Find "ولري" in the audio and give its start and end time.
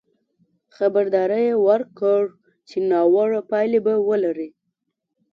4.07-4.49